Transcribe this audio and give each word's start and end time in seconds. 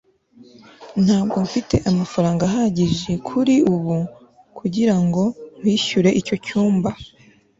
ntabwo 1.03 1.37
mfite 1.47 1.75
amafaranga 1.89 2.41
ahagije 2.49 3.11
kuri 3.27 3.55
ubu 3.73 3.97
kugirango 4.57 5.21
nkwishyure 5.57 6.09
icyo 6.19 6.35
ngomba 6.45 6.89